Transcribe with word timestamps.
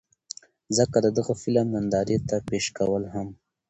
ځکه 0.77 0.97
د 1.05 1.07
دغه 1.17 1.33
فلم 1.41 1.67
نندارې 1.75 2.17
ته 2.27 2.35
پېش 2.49 2.65
کول 2.77 3.03
هم 3.13 3.27